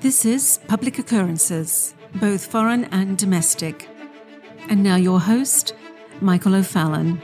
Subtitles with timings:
[0.00, 3.88] This is Public Occurrences, both foreign and domestic.
[4.68, 5.74] And now your host,
[6.20, 7.20] Michael O'Fallon.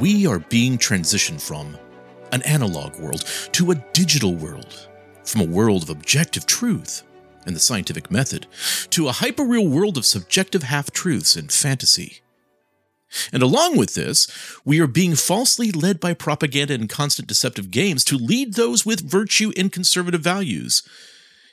[0.00, 1.76] We are being transitioned from
[2.32, 4.88] an analog world to a digital world,
[5.24, 7.02] from a world of objective truth
[7.46, 8.46] and the scientific method
[8.90, 12.20] to a hyperreal world of subjective half truths and fantasy.
[13.32, 14.26] And along with this,
[14.64, 19.08] we are being falsely led by propaganda and constant deceptive games to lead those with
[19.08, 20.82] virtue and conservative values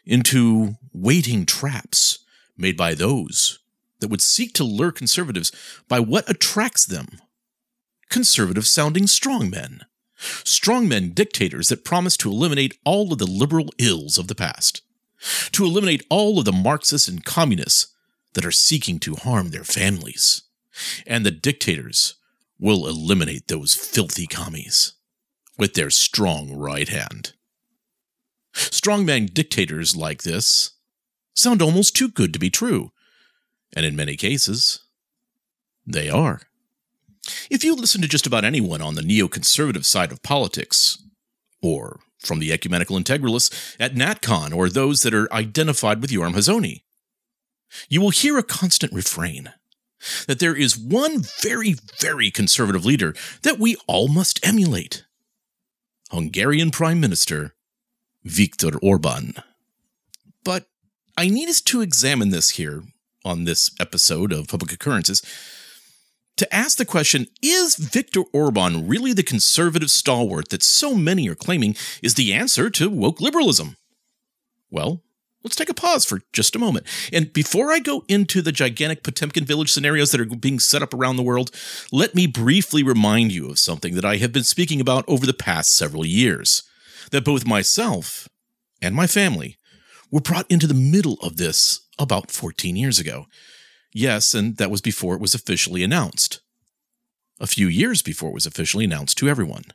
[0.06, 2.20] into waiting traps
[2.58, 3.60] made by those
[4.00, 5.52] that would seek to lure conservatives
[5.90, 7.08] by what attracts them
[8.10, 9.82] conservative sounding strongmen.
[10.20, 14.82] Strongmen dictators that promise to eliminate all of the liberal ills of the past,
[15.54, 17.94] to eliminate all of the Marxists and communists
[18.34, 20.44] that are seeking to harm their families.
[21.08, 22.16] And the dictators
[22.60, 24.94] will eliminate those filthy commies
[25.58, 27.34] with their strong right hand.
[28.54, 30.72] Strongman dictators like this
[31.34, 32.92] sound almost too good to be true,
[33.74, 34.80] and in many cases,
[35.86, 36.42] they are.
[37.50, 40.98] If you listen to just about anyone on the neoconservative side of politics,
[41.62, 46.84] or from the ecumenical integralists at NatCon or those that are identified with Yoram Hazony,
[47.88, 49.54] you will hear a constant refrain
[50.28, 55.06] that there is one very, very conservative leader that we all must emulate
[56.12, 57.54] Hungarian Prime Minister
[58.24, 59.36] Viktor Orban.
[60.44, 60.68] But
[61.18, 62.84] I need us to examine this here
[63.26, 65.22] on this episode of Public Occurrences
[66.40, 71.36] to ask the question Is Viktor Orban really the conservative stalwart that so many are
[71.36, 73.78] claiming is the answer to woke liberalism?
[74.72, 75.04] Well,
[75.44, 76.86] let's take a pause for just a moment.
[77.14, 80.94] And before I go into the gigantic Potemkin village scenarios that are being set up
[80.94, 81.52] around the world,
[81.92, 85.34] let me briefly remind you of something that I have been speaking about over the
[85.34, 86.64] past several years.
[87.12, 88.28] That both myself
[88.82, 89.58] and my family
[90.12, 93.26] were brought into the middle of this about 14 years ago.
[93.92, 96.42] Yes, and that was before it was officially announced.
[97.40, 99.66] A few years before it was officially announced to everyone.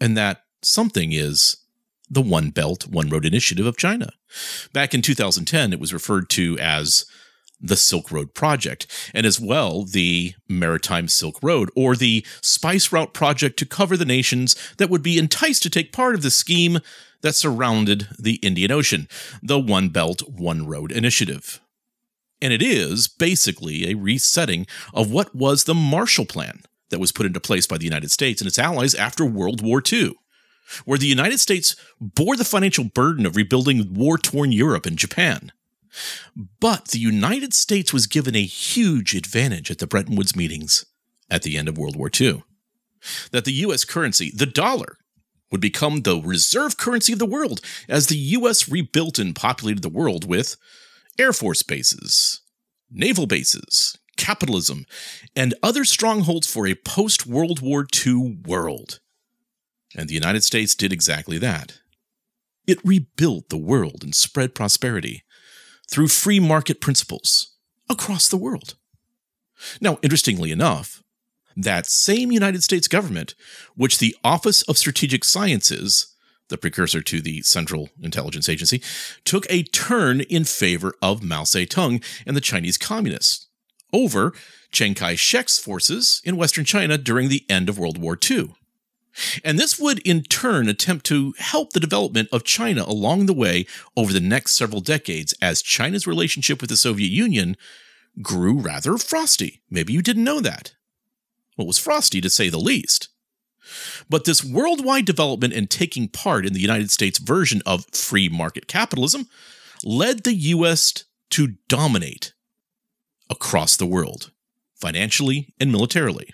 [0.00, 1.58] And that something is
[2.08, 4.12] the One Belt, One Road Initiative of China.
[4.72, 7.04] Back in 2010, it was referred to as
[7.60, 13.12] the Silk Road Project, and as well the Maritime Silk Road, or the Spice Route
[13.12, 16.78] Project to cover the nations that would be enticed to take part of the scheme
[17.20, 19.08] that surrounded the Indian Ocean,
[19.42, 21.60] the One Belt, One Road Initiative.
[22.42, 27.26] And it is basically a resetting of what was the Marshall Plan that was put
[27.26, 30.14] into place by the United States and its allies after World War II,
[30.84, 35.52] where the United States bore the financial burden of rebuilding war torn Europe and Japan.
[36.60, 40.84] But the United States was given a huge advantage at the Bretton Woods meetings
[41.30, 42.44] at the end of World War II.
[43.32, 44.98] That the US currency, the dollar,
[45.50, 49.88] would become the reserve currency of the world as the US rebuilt and populated the
[49.88, 50.56] world with
[51.20, 52.40] Air Force bases,
[52.90, 54.86] naval bases, capitalism,
[55.36, 59.00] and other strongholds for a post World War II world.
[59.94, 61.80] And the United States did exactly that.
[62.66, 65.24] It rebuilt the world and spread prosperity
[65.90, 67.54] through free market principles
[67.90, 68.76] across the world.
[69.78, 71.02] Now, interestingly enough,
[71.54, 73.34] that same United States government,
[73.74, 76.16] which the Office of Strategic Services
[76.50, 78.82] the precursor to the Central Intelligence Agency,
[79.24, 83.46] took a turn in favor of Mao Zedong and the Chinese Communists
[83.92, 84.32] over
[84.70, 88.54] Chiang Kai shek's forces in Western China during the end of World War II.
[89.44, 93.66] And this would in turn attempt to help the development of China along the way
[93.96, 97.56] over the next several decades as China's relationship with the Soviet Union
[98.22, 99.62] grew rather frosty.
[99.68, 100.74] Maybe you didn't know that.
[101.56, 103.09] Well, it was frosty to say the least.
[104.08, 108.66] But this worldwide development and taking part in the United States version of free market
[108.66, 109.28] capitalism
[109.84, 112.32] led the US to dominate
[113.28, 114.32] across the world,
[114.74, 116.30] financially and militarily,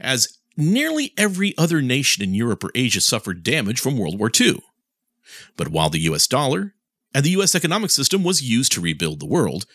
[0.00, 4.60] as nearly every other nation in Europe or Asia suffered damage from World War II.
[5.56, 6.74] But while the US dollar
[7.14, 9.66] and the US economic system was used to rebuild the world,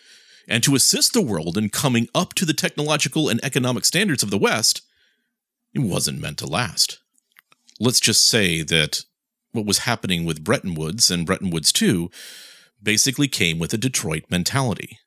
[0.48, 4.30] and to assist the world in coming up to the technological and economic standards of
[4.30, 4.80] the West,
[5.74, 6.98] it wasn't meant to last.
[7.80, 9.04] Let's just say that
[9.52, 12.10] what was happening with Bretton Woods and Bretton Woods 2
[12.82, 14.98] basically came with a Detroit mentality,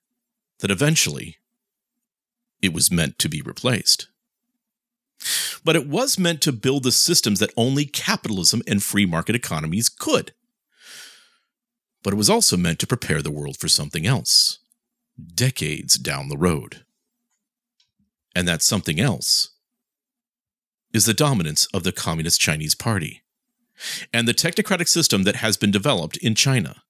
[0.60, 1.38] that eventually
[2.62, 4.08] it was meant to be replaced.
[5.64, 9.90] but it was meant to build the systems that only capitalism and free market economies
[9.90, 10.34] could.
[12.04, 14.60] But it was also meant to prepare the world for something else,
[15.36, 16.84] decades down the road.
[18.36, 19.51] And that something else
[20.94, 23.22] is the dominance of the Communist Chinese Party
[24.14, 26.84] and the technocratic system that has been developed in China.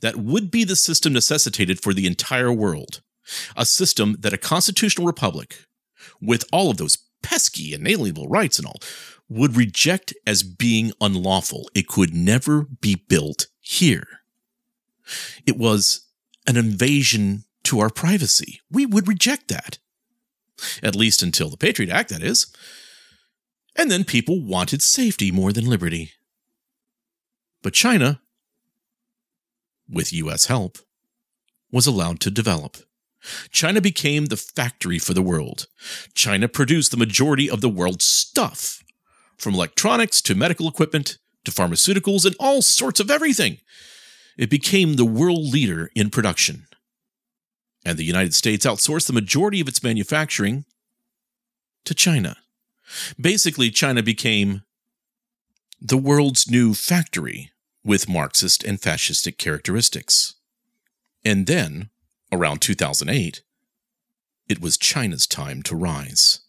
[0.00, 3.02] That would be the system necessitated for the entire world,
[3.56, 5.66] a system that a constitutional republic,
[6.20, 8.80] with all of those pesky inalienable rights and all,
[9.28, 11.68] would reject as being unlawful.
[11.74, 14.06] It could never be built here.
[15.44, 16.06] It was
[16.46, 18.60] an invasion to our privacy.
[18.70, 19.78] We would reject that.
[20.82, 22.46] At least until the Patriot Act, that is.
[23.76, 26.12] And then people wanted safety more than liberty.
[27.62, 28.20] But China,
[29.88, 30.78] with US help,
[31.70, 32.78] was allowed to develop.
[33.50, 35.66] China became the factory for the world.
[36.14, 38.82] China produced the majority of the world's stuff,
[39.36, 43.58] from electronics to medical equipment to pharmaceuticals and all sorts of everything.
[44.38, 46.66] It became the world leader in production.
[47.84, 50.64] And the United States outsourced the majority of its manufacturing
[51.84, 52.36] to China.
[53.20, 54.62] Basically, China became
[55.80, 57.50] the world's new factory
[57.84, 60.34] with Marxist and fascistic characteristics.
[61.24, 61.90] And then,
[62.32, 63.42] around 2008,
[64.48, 66.40] it was China's time to rise.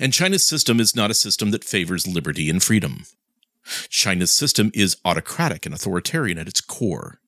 [0.00, 3.04] And China's system is not a system that favors liberty and freedom.
[3.88, 7.20] China's system is autocratic and authoritarian at its core.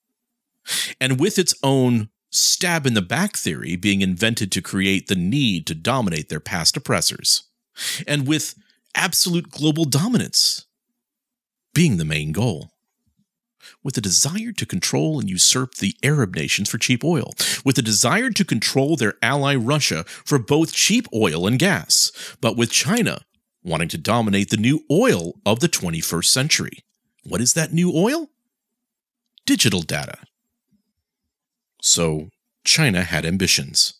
[1.00, 5.66] And with its own stab in the back theory being invented to create the need
[5.66, 7.47] to dominate their past oppressors,
[8.06, 8.54] and with
[8.94, 10.66] absolute global dominance
[11.74, 12.70] being the main goal.
[13.84, 17.34] With a desire to control and usurp the Arab nations for cheap oil,
[17.64, 22.10] with a desire to control their ally Russia for both cheap oil and gas,
[22.40, 23.20] but with China
[23.62, 26.84] wanting to dominate the new oil of the 21st century.
[27.24, 28.30] What is that new oil?
[29.46, 30.18] Digital data.
[31.82, 32.30] So,
[32.64, 33.97] China had ambitions.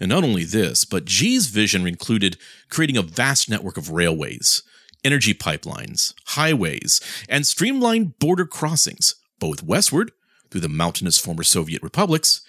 [0.00, 2.36] And not only this, but Xi's vision included
[2.68, 4.62] creating a vast network of railways,
[5.04, 10.12] energy pipelines, highways, and streamlined border crossings, both westward
[10.50, 12.40] through the mountainous former Soviet republics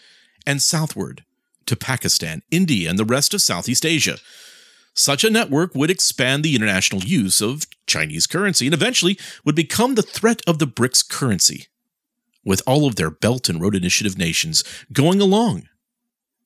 [0.46, 1.24] and southward
[1.66, 4.18] to Pakistan, India, and the rest of Southeast Asia.
[4.94, 9.96] Such a network would expand the international use of Chinese currency and eventually would become
[9.96, 11.68] the threat of the BRICS currency,
[12.46, 14.64] with all of their Belt and Road Initiative nations
[14.94, 15.68] going along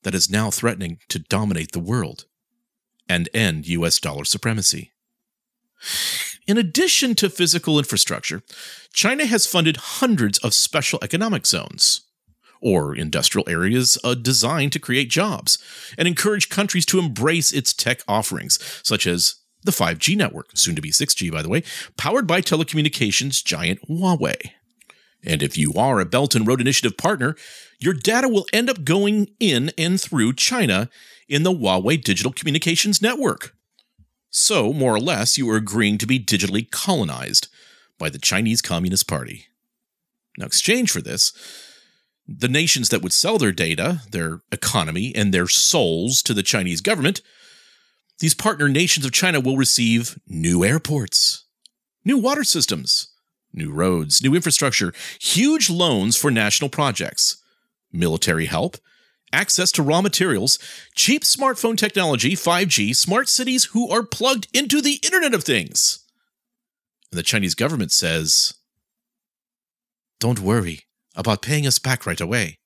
[0.02, 2.24] that is now threatening to dominate the world
[3.08, 4.92] and end US dollar supremacy.
[6.46, 8.42] In addition to physical infrastructure,
[8.92, 12.02] China has funded hundreds of special economic zones,
[12.60, 15.58] or industrial areas uh, designed to create jobs,
[15.96, 20.82] and encourage countries to embrace its tech offerings, such as the 5G network, soon to
[20.82, 21.62] be 6G, by the way,
[21.96, 24.52] powered by telecommunications giant Huawei.
[25.24, 27.36] And if you are a Belt and Road Initiative partner,
[27.80, 30.90] your data will end up going in and through China
[31.28, 33.54] in the Huawei Digital Communications Network.
[34.28, 37.48] So, more or less, you are agreeing to be digitally colonized
[37.98, 39.46] by the Chinese Communist Party.
[40.38, 41.32] Now, exchange for this,
[42.28, 46.80] the nations that would sell their data, their economy, and their souls to the Chinese
[46.80, 47.22] government,
[48.20, 51.44] these partner nations of China will receive new airports,
[52.04, 53.08] new water systems,
[53.52, 57.39] new roads, new infrastructure, huge loans for national projects,
[57.92, 58.76] military help,
[59.32, 60.58] access to raw materials,
[60.94, 66.04] cheap smartphone technology, 5G, smart cities who are plugged into the Internet of Things.
[67.10, 68.54] And the Chinese government says,
[70.18, 70.80] Don't worry
[71.14, 72.56] about paying us back right away.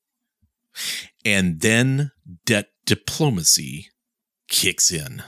[1.25, 2.11] And then
[2.45, 3.89] debt diplomacy
[4.49, 5.23] kicks in.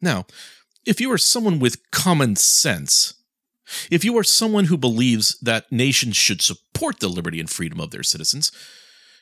[0.00, 0.26] Now,
[0.86, 3.14] if you are someone with common sense,
[3.90, 7.90] if you are someone who believes that nations should support the liberty and freedom of
[7.90, 8.52] their citizens,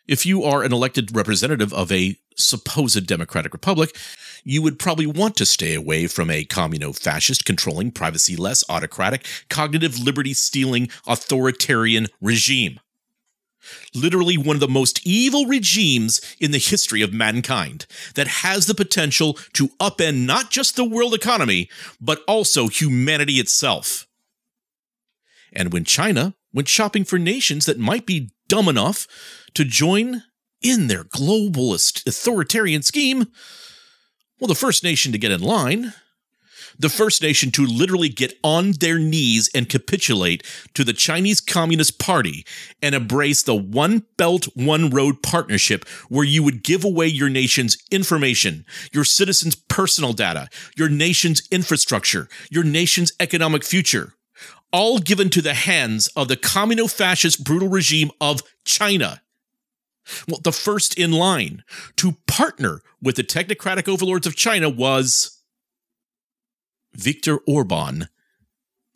[0.07, 3.97] if you are an elected representative of a supposed democratic republic,
[4.45, 9.26] you would probably want to stay away from a communo fascist, controlling, privacy less, autocratic,
[9.49, 12.79] cognitive liberty stealing, authoritarian regime.
[13.95, 18.75] Literally one of the most evil regimes in the history of mankind that has the
[18.75, 21.69] potential to upend not just the world economy,
[22.00, 24.06] but also humanity itself.
[25.57, 29.09] And when China went shopping for nations that might be dumb enough
[29.55, 30.23] to join
[30.61, 33.27] in their globalist authoritarian scheme,
[34.39, 35.95] well, the first nation to get in line,
[36.79, 40.45] the first nation to literally get on their knees and capitulate
[40.75, 42.45] to the Chinese Communist Party
[42.83, 47.79] and embrace the One Belt, One Road partnership, where you would give away your nation's
[47.91, 54.13] information, your citizens' personal data, your nation's infrastructure, your nation's economic future,
[54.73, 59.23] all given to the hands of the communo fascist brutal regime of China.
[60.29, 61.65] Well, the first in line
[61.97, 65.43] to partner with the technocratic overlords of China was
[66.93, 68.09] Viktor Orban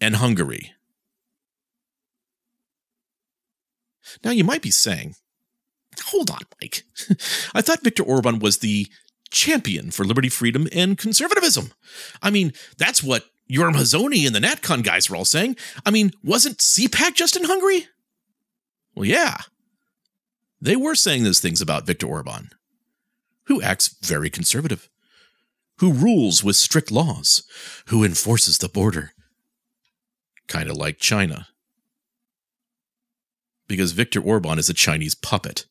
[0.00, 0.72] and Hungary.
[4.24, 5.14] Now, you might be saying,
[6.06, 6.84] hold on, Mike.
[7.54, 8.88] I thought Viktor Orban was the
[9.30, 11.72] champion for liberty, freedom, and conservatism.
[12.22, 15.56] I mean, that's what Yoram Hazony and the NatCon guys were all saying.
[15.84, 17.86] I mean, wasn't CPAC just in Hungary?
[18.94, 19.38] Well, yeah.
[20.60, 22.50] They were saying those things about Viktor Orban,
[23.44, 24.88] who acts very conservative,
[25.78, 27.42] who rules with strict laws,
[27.86, 29.12] who enforces the border.
[30.46, 31.48] Kind of like China.
[33.66, 35.66] Because Viktor Orban is a Chinese puppet.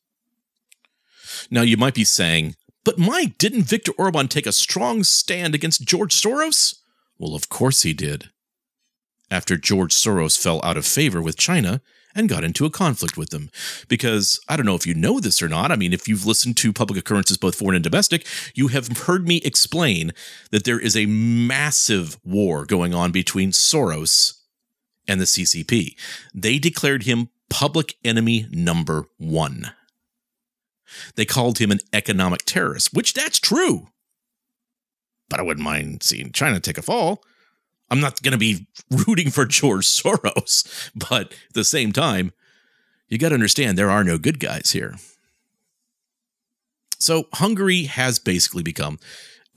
[1.50, 5.84] Now, you might be saying, but Mike, didn't Viktor Orban take a strong stand against
[5.84, 6.79] George Soros?
[7.20, 8.30] Well, of course he did.
[9.30, 11.82] After George Soros fell out of favor with China
[12.14, 13.50] and got into a conflict with them.
[13.88, 15.70] Because I don't know if you know this or not.
[15.70, 19.28] I mean, if you've listened to public occurrences, both foreign and domestic, you have heard
[19.28, 20.12] me explain
[20.50, 24.38] that there is a massive war going on between Soros
[25.06, 25.96] and the CCP.
[26.34, 29.72] They declared him public enemy number one.
[31.16, 33.88] They called him an economic terrorist, which that's true.
[35.30, 37.24] But I wouldn't mind seeing China take a fall.
[37.90, 42.32] I'm not going to be rooting for George Soros, but at the same time,
[43.08, 44.96] you got to understand there are no good guys here.
[46.98, 48.98] So Hungary has basically become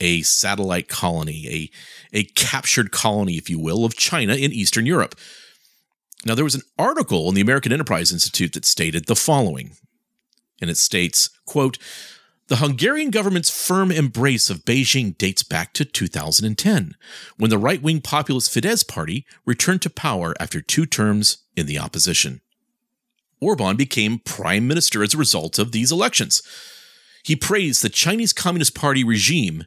[0.00, 1.70] a satellite colony,
[2.12, 5.14] a, a captured colony, if you will, of China in Eastern Europe.
[6.26, 9.72] Now, there was an article in the American Enterprise Institute that stated the following,
[10.60, 11.78] and it states, quote,
[12.48, 16.94] the Hungarian government's firm embrace of Beijing dates back to 2010,
[17.38, 21.78] when the right wing populist Fidesz party returned to power after two terms in the
[21.78, 22.42] opposition.
[23.40, 26.42] Orban became prime minister as a result of these elections.
[27.22, 29.64] He praised the Chinese Communist Party regime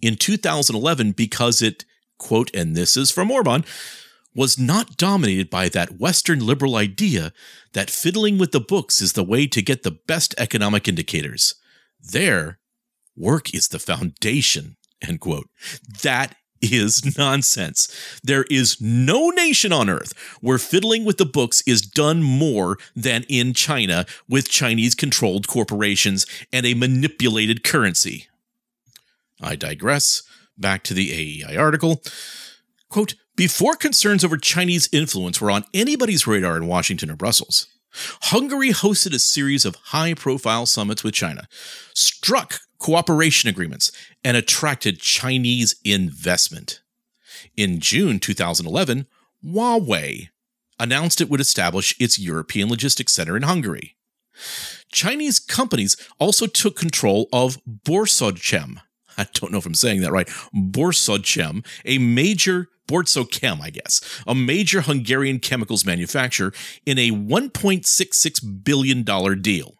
[0.00, 1.84] in 2011 because it,
[2.18, 3.64] quote, and this is from Orban,
[4.34, 7.32] was not dominated by that Western liberal idea
[7.72, 11.56] that fiddling with the books is the way to get the best economic indicators.
[12.02, 12.58] There,
[13.16, 15.48] work is the foundation, end quote.
[16.02, 17.88] That is nonsense.
[18.22, 23.24] There is no nation on earth where fiddling with the books is done more than
[23.28, 28.28] in China with Chinese controlled corporations and a manipulated currency.
[29.40, 30.22] I digress.
[30.58, 32.02] Back to the AEI article.
[32.90, 38.70] Quote, before concerns over Chinese influence were on anybody's radar in Washington or Brussels, Hungary
[38.70, 41.48] hosted a series of high profile summits with China,
[41.94, 43.92] struck cooperation agreements,
[44.24, 46.80] and attracted Chinese investment.
[47.56, 49.06] In June 2011,
[49.44, 50.28] Huawei
[50.78, 53.96] announced it would establish its European logistics center in Hungary.
[54.92, 58.80] Chinese companies also took control of Borsodchem.
[59.18, 60.28] I don't know if I'm saying that right.
[60.54, 66.52] Borsodchem, a major Borsochem, I guess, a major Hungarian chemicals manufacturer,
[66.84, 69.04] in a $1.66 billion
[69.40, 69.74] deal.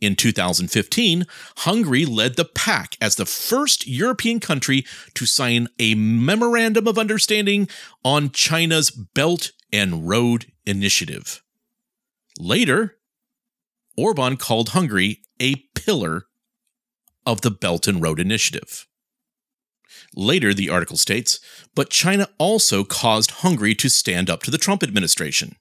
[0.00, 1.24] In 2015,
[1.58, 7.68] Hungary led the pack as the first European country to sign a Memorandum of Understanding
[8.04, 11.42] on China's Belt and Road Initiative.
[12.38, 12.96] Later,
[13.96, 16.26] Orban called Hungary a pillar
[17.24, 18.86] of the Belt and Road Initiative.
[20.14, 21.40] Later, the article states,
[21.74, 25.56] but China also caused Hungary to stand up to the Trump administration.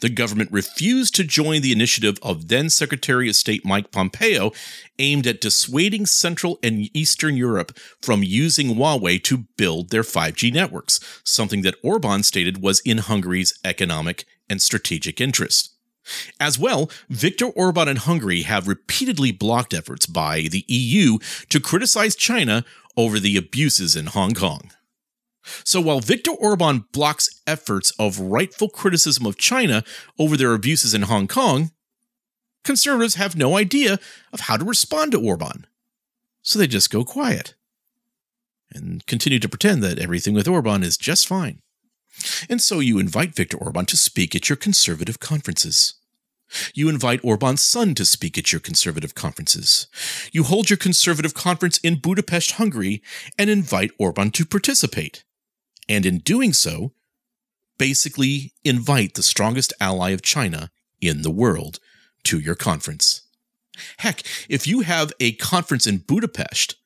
[0.00, 4.52] The government refused to join the initiative of then Secretary of State Mike Pompeo,
[4.98, 11.00] aimed at dissuading Central and Eastern Europe from using Huawei to build their 5G networks,
[11.24, 15.74] something that Orban stated was in Hungary's economic and strategic interest.
[16.40, 21.18] As well, Viktor Orban and Hungary have repeatedly blocked efforts by the EU
[21.50, 22.64] to criticize China
[22.96, 24.70] over the abuses in Hong Kong.
[25.64, 29.84] So while Viktor Orban blocks efforts of rightful criticism of China
[30.18, 31.70] over their abuses in Hong Kong,
[32.64, 33.98] conservatives have no idea
[34.32, 35.66] of how to respond to Orban.
[36.42, 37.54] So they just go quiet
[38.72, 41.60] and continue to pretend that everything with Orban is just fine.
[42.48, 45.94] And so you invite Viktor Orban to speak at your conservative conferences.
[46.74, 49.86] You invite Orban's son to speak at your conservative conferences.
[50.32, 53.02] You hold your conservative conference in Budapest, Hungary,
[53.38, 55.24] and invite Orban to participate.
[55.90, 56.92] and in doing so,
[57.76, 61.80] basically invite the strongest ally of China in the world
[62.22, 63.22] to your conference.
[63.98, 66.76] Heck, if you have a conference in Budapest,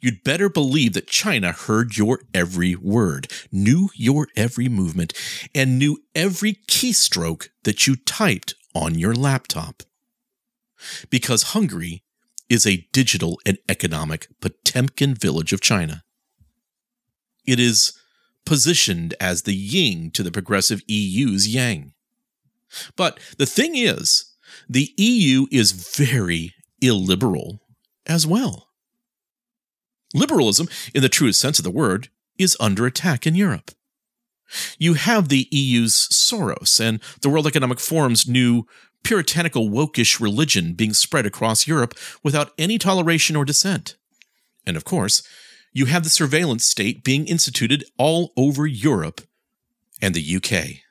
[0.00, 5.12] you'd better believe that China heard your every word, knew your every movement,
[5.54, 9.82] and knew every keystroke that you typed on your laptop.
[11.10, 12.04] Because Hungary
[12.48, 16.04] is a digital and economic Potemkin village of China.
[17.44, 17.92] It is
[18.46, 21.92] positioned as the yin to the progressive EU's yang.
[22.96, 24.36] But the thing is,
[24.68, 27.60] the EU is very illiberal
[28.06, 28.68] as well.
[30.14, 32.08] Liberalism, in the truest sense of the word,
[32.38, 33.72] is under attack in Europe.
[34.78, 38.66] You have the EU's Soros and the World Economic Forum's new
[39.04, 43.96] puritanical wokish religion being spread across Europe without any toleration or dissent.
[44.66, 45.22] And of course,
[45.72, 49.20] you have the surveillance state being instituted all over Europe
[50.00, 50.82] and the UK,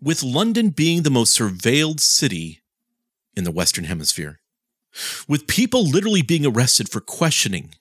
[0.00, 2.62] with London being the most surveilled city
[3.36, 4.40] in the Western Hemisphere,
[5.28, 7.74] with people literally being arrested for questioning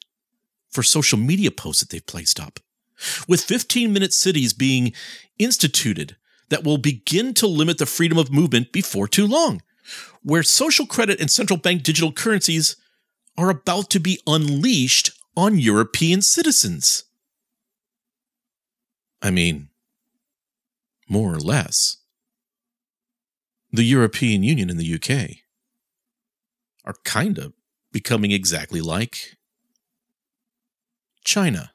[0.69, 2.59] for social media posts that they've placed up,
[3.27, 4.93] with 15 minute cities being
[5.39, 6.15] instituted
[6.50, 9.62] that will begin to limit the freedom of movement before too long,
[10.22, 12.75] where social credit and central bank digital currencies
[13.38, 17.05] are about to be unleashed on European citizens.
[19.22, 19.69] I mean,
[21.10, 21.98] more or less.
[23.72, 25.38] The European Union and the UK
[26.86, 27.53] are kind of
[27.91, 29.38] becoming exactly like
[31.24, 31.72] China.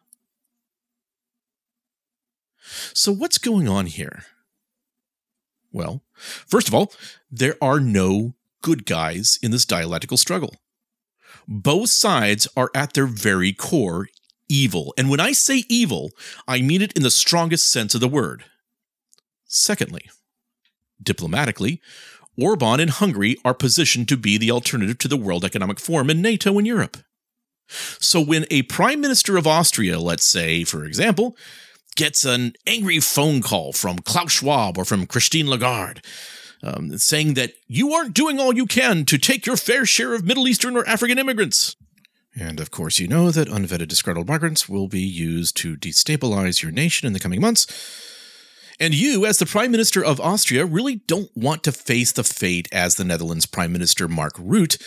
[2.94, 4.24] So, what's going on here?
[5.72, 6.92] Well, first of all,
[7.30, 10.56] there are no good guys in this dialectical struggle.
[11.46, 14.08] Both sides are at their very core
[14.48, 14.94] evil.
[14.96, 16.10] And when I say evil,
[16.46, 18.44] I mean it in the strongest sense of the word.
[19.46, 20.10] Secondly,
[21.02, 21.80] diplomatically,
[22.40, 26.22] Orban and Hungary are positioned to be the alternative to the World Economic Forum and
[26.22, 26.98] NATO in Europe.
[28.00, 31.36] So when a prime minister of Austria, let's say, for example,
[31.98, 36.00] gets an angry phone call from Klaus Schwab or from Christine Lagarde,
[36.62, 40.24] um, saying that you aren't doing all you can to take your fair share of
[40.24, 41.76] Middle Eastern or African immigrants.
[42.34, 46.72] And of course, you know that unvetted disgruntled migrants will be used to destabilize your
[46.72, 47.66] nation in the coming months
[48.80, 52.68] and you, as the Prime Minister of Austria, really don't want to face the fate
[52.70, 54.80] as the Netherlands Prime Minister Mark Rutte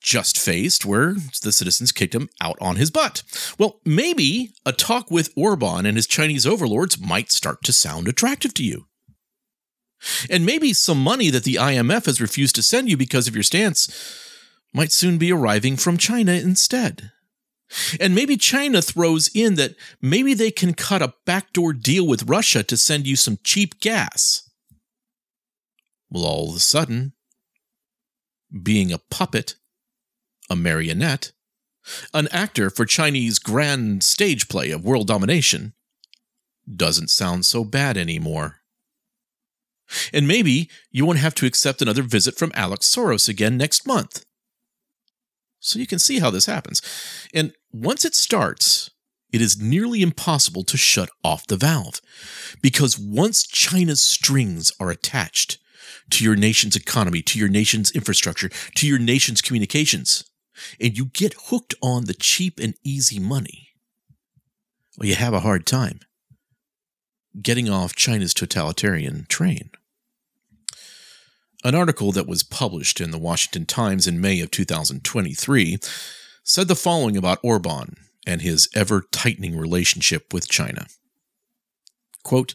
[0.00, 3.22] just faced, where the citizens kicked him out on his butt.
[3.58, 8.54] Well, maybe a talk with Orban and his Chinese overlords might start to sound attractive
[8.54, 8.86] to you.
[10.30, 13.42] And maybe some money that the IMF has refused to send you because of your
[13.42, 14.26] stance
[14.72, 17.10] might soon be arriving from China instead.
[18.00, 22.62] And maybe China throws in that maybe they can cut a backdoor deal with Russia
[22.64, 24.48] to send you some cheap gas.
[26.08, 27.12] Well, all of a sudden,
[28.62, 29.54] being a puppet,
[30.50, 31.32] a marionette,
[32.12, 35.72] an actor for Chinese grand stage play of world domination,
[36.76, 38.56] doesn't sound so bad anymore.
[40.12, 44.24] And maybe you won't have to accept another visit from Alex Soros again next month.
[45.58, 46.80] So you can see how this happens.
[47.34, 48.90] And once it starts,
[49.32, 52.00] it is nearly impossible to shut off the valve.
[52.62, 55.58] Because once China's strings are attached
[56.10, 60.24] to your nation's economy, to your nation's infrastructure, to your nation's communications,
[60.80, 63.68] and you get hooked on the cheap and easy money,
[64.98, 66.00] well, you have a hard time
[67.40, 69.70] getting off China's totalitarian train.
[71.62, 75.78] An article that was published in the Washington Times in May of 2023
[76.42, 77.96] said the following about Orban
[78.26, 80.86] and his ever tightening relationship with China.
[82.22, 82.54] Quote,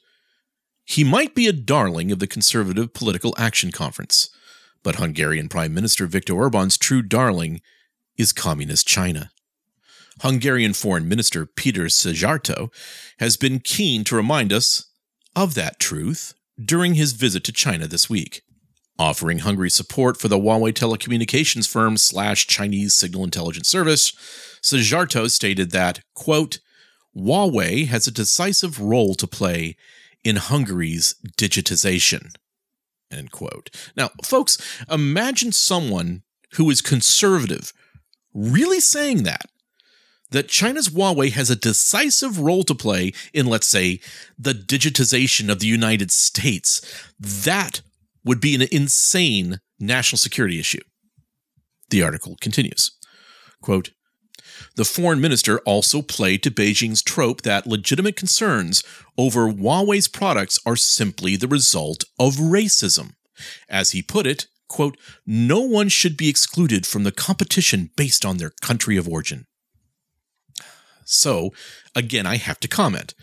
[0.83, 4.29] he might be a darling of the Conservative Political Action Conference,
[4.83, 7.61] but Hungarian Prime Minister Viktor Orban's true darling
[8.17, 9.31] is Communist China.
[10.21, 12.73] Hungarian Foreign Minister Peter Szijjártó
[13.19, 14.89] has been keen to remind us
[15.35, 18.41] of that truth during his visit to China this week
[18.97, 24.11] offering Hungary support for the Huawei telecommunications firm slash Chinese signal intelligence service,
[24.61, 26.59] Szijjártó stated that, quote,
[27.15, 29.75] Huawei has a decisive role to play
[30.23, 32.35] in Hungary's digitization.
[33.11, 33.69] End quote.
[33.95, 34.57] Now, folks,
[34.89, 36.23] imagine someone
[36.53, 37.71] who is conservative
[38.35, 39.49] really saying that.
[40.31, 44.01] That China's Huawei has a decisive role to play in, let's say,
[44.37, 46.81] the digitization of the United States.
[47.19, 47.81] That
[48.25, 50.81] would be an insane national security issue.
[51.89, 52.91] The article continues
[53.61, 53.91] quote,
[54.75, 58.83] The foreign minister also played to Beijing's trope that legitimate concerns
[59.17, 63.13] over Huawei's products are simply the result of racism.
[63.69, 68.37] As he put it, quote, no one should be excluded from the competition based on
[68.37, 69.45] their country of origin.
[71.05, 71.51] So,
[71.95, 73.13] again, I have to comment.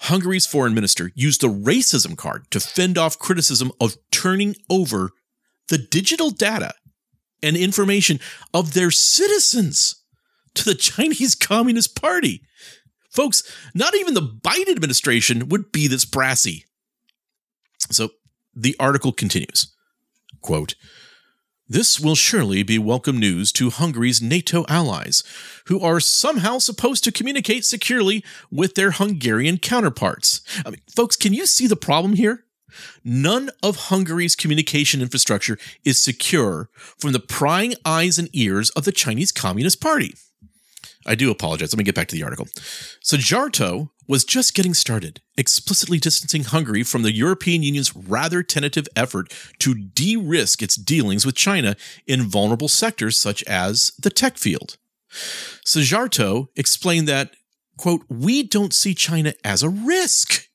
[0.00, 5.10] Hungary's foreign minister used the racism card to fend off criticism of turning over
[5.68, 6.74] the digital data
[7.42, 8.20] and information
[8.52, 10.02] of their citizens
[10.54, 12.42] to the Chinese Communist Party.
[13.10, 13.42] Folks,
[13.74, 16.64] not even the Biden administration would be this brassy.
[17.90, 18.10] So
[18.54, 19.73] the article continues
[20.44, 20.74] quote,
[21.66, 25.24] this will surely be welcome news to Hungary's NATO allies,
[25.68, 30.42] who are somehow supposed to communicate securely with their Hungarian counterparts.
[30.66, 32.44] I mean, folks, can you see the problem here?
[33.02, 38.92] None of Hungary's communication infrastructure is secure from the prying eyes and ears of the
[38.92, 40.14] Chinese Communist Party.
[41.06, 41.72] I do apologize.
[41.72, 42.46] Let me get back to the article.
[43.02, 49.32] Szijjártó was just getting started, explicitly distancing Hungary from the European Union's rather tentative effort
[49.60, 54.76] to de risk its dealings with China in vulnerable sectors such as the tech field.
[55.64, 57.30] Szijjártó explained that,
[57.76, 60.48] quote, we don't see China as a risk,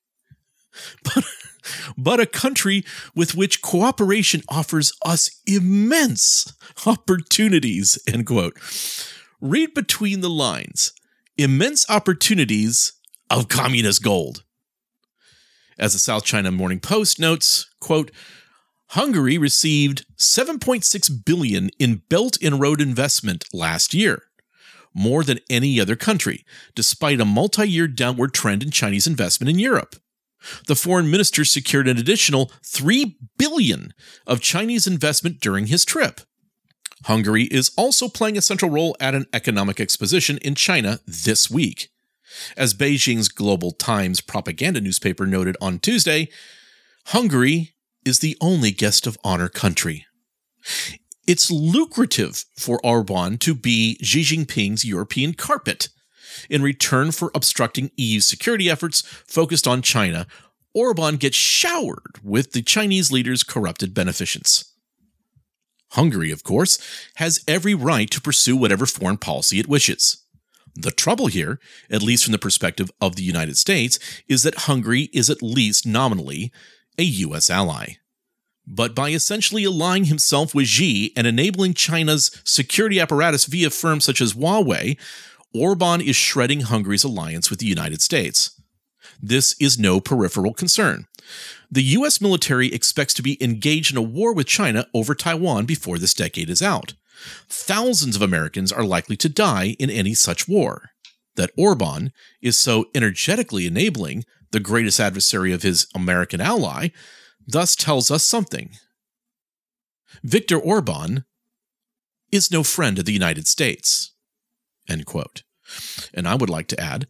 [1.03, 1.23] but,
[1.97, 2.83] but a country
[3.15, 6.53] with which cooperation offers us immense
[6.85, 8.57] opportunities, end quote
[9.41, 10.93] read between the lines
[11.37, 12.93] immense opportunities
[13.29, 14.43] of communist gold.
[15.77, 18.11] As the South China Morning Post notes, quote,
[18.93, 24.23] Hungary received 7.6 billion in Belt and Road investment last year,
[24.95, 29.95] more than any other country, despite a multi-year downward trend in Chinese investment in Europe.
[30.67, 33.93] The foreign minister secured an additional 3 billion
[34.25, 36.21] of Chinese investment during his trip.
[37.05, 41.89] Hungary is also playing a central role at an economic exposition in China this week.
[42.55, 46.29] As Beijing's Global Times propaganda newspaper noted on Tuesday,
[47.07, 47.73] Hungary
[48.05, 50.05] is the only guest of honor country.
[51.27, 55.89] It's lucrative for Orban to be Xi Jinping's European carpet.
[56.49, 60.27] In return for obstructing EU security efforts focused on China,
[60.73, 64.73] Orban gets showered with the Chinese leader's corrupted beneficence.
[65.91, 66.77] Hungary, of course,
[67.15, 70.23] has every right to pursue whatever foreign policy it wishes.
[70.81, 75.09] The trouble here, at least from the perspective of the United States, is that Hungary
[75.13, 76.51] is at least nominally
[76.97, 77.49] a U.S.
[77.49, 77.95] ally.
[78.65, 84.21] But by essentially allying himself with Xi and enabling China's security apparatus via firms such
[84.21, 84.97] as Huawei,
[85.53, 88.61] Orban is shredding Hungary's alliance with the United States.
[89.21, 91.07] This is no peripheral concern
[91.71, 95.97] the US military expects to be engaged in a war with China over Taiwan before
[95.97, 96.93] this decade is out.
[97.47, 100.91] Thousands of Americans are likely to die in any such war.
[101.35, 106.89] That Orban is so energetically enabling the greatest adversary of his American ally
[107.47, 108.71] thus tells us something.
[110.23, 111.25] Viktor Orban
[112.31, 114.13] is no friend of the United States.
[114.87, 115.43] End quote.
[116.13, 117.07] And I would like to add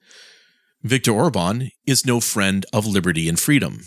[0.81, 3.81] Viktor Orban is no friend of liberty and freedom.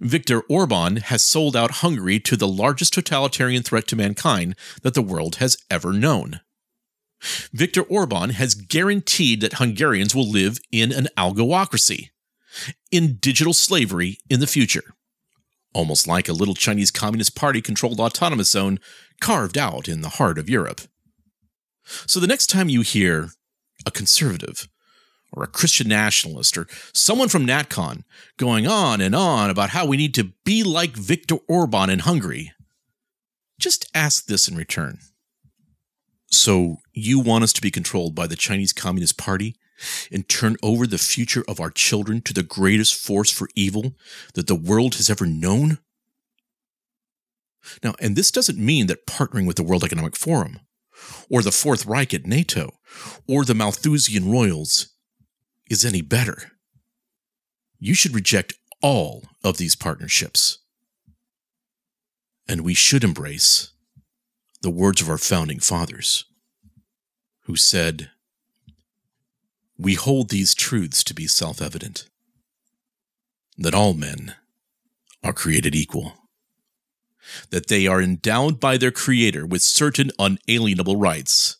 [0.00, 5.02] Viktor Orban has sold out Hungary to the largest totalitarian threat to mankind that the
[5.02, 6.40] world has ever known.
[7.52, 12.10] Viktor Orban has guaranteed that Hungarians will live in an algocracy,
[12.90, 14.94] in digital slavery in the future,
[15.74, 18.80] almost like a little Chinese Communist Party controlled autonomous zone
[19.20, 20.80] carved out in the heart of Europe.
[22.06, 23.30] So the next time you hear
[23.84, 24.68] a conservative
[25.32, 28.04] or a Christian nationalist or someone from NatCon
[28.36, 32.52] going on and on about how we need to be like Viktor Orban in Hungary,
[33.58, 34.98] just ask this in return.
[36.32, 39.56] So, you want us to be controlled by the Chinese Communist Party
[40.12, 43.94] and turn over the future of our children to the greatest force for evil
[44.34, 45.78] that the world has ever known?
[47.82, 50.60] Now, and this doesn't mean that partnering with the World Economic Forum,
[51.28, 52.72] or the Fourth Reich at NATO,
[53.26, 54.90] or the Malthusian Royals
[55.70, 56.50] is any better.
[57.78, 60.58] You should reject all of these partnerships.
[62.48, 63.70] And we should embrace
[64.62, 66.24] the words of our founding fathers,
[67.44, 68.10] who said,
[69.78, 72.06] We hold these truths to be self evident
[73.56, 74.34] that all men
[75.22, 76.14] are created equal,
[77.50, 81.58] that they are endowed by their Creator with certain unalienable rights,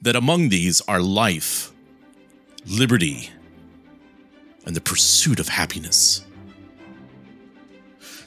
[0.00, 1.73] that among these are life
[2.66, 3.30] liberty,
[4.66, 6.24] and the pursuit of happiness.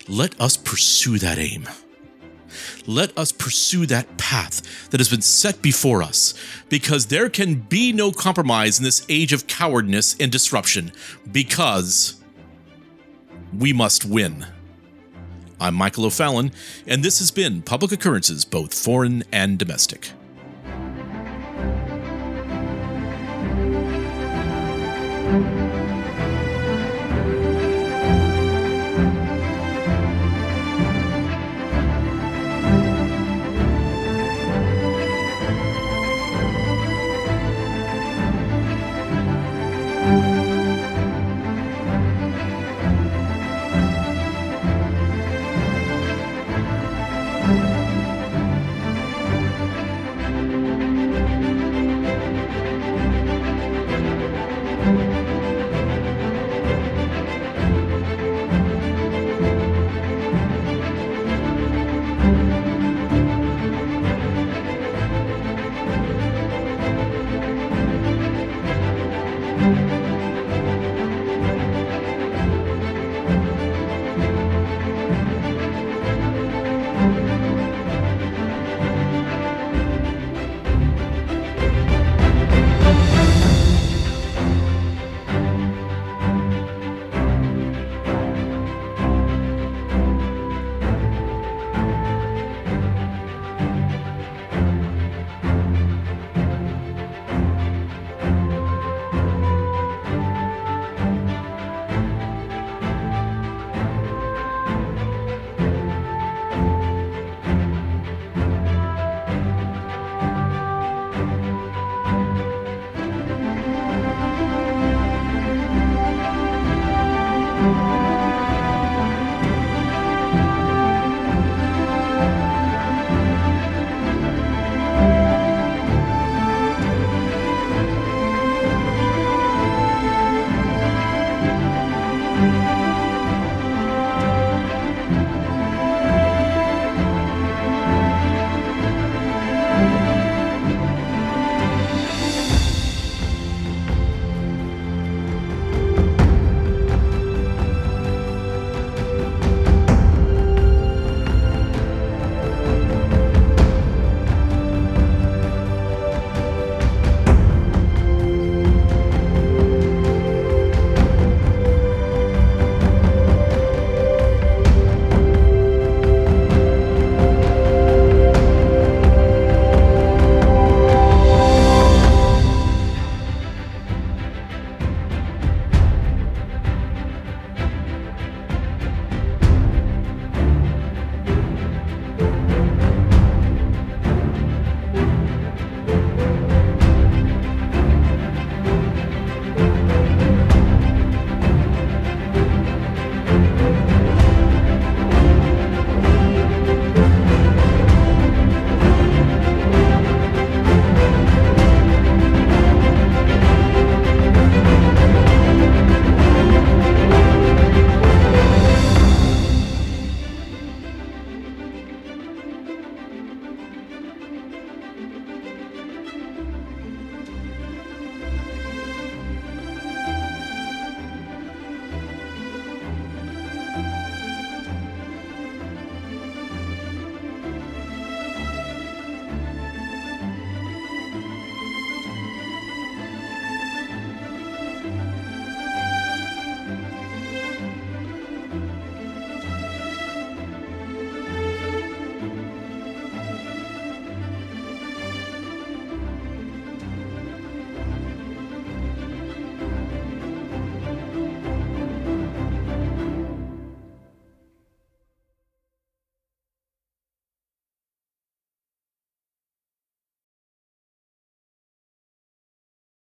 [0.07, 1.67] Let us pursue that aim
[2.85, 6.33] Let us pursue that path that has been set before us,
[6.69, 10.91] because there can be no compromise in this age of cowardness and disruption,
[11.29, 12.21] because
[13.57, 14.45] we must win.
[15.59, 16.51] I'm Michael O'Fallon,
[16.85, 20.11] and this has been Public Occurrences, both foreign and domestic.